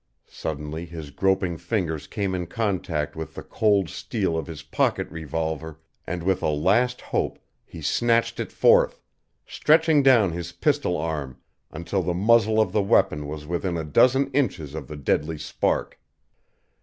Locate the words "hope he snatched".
7.01-8.39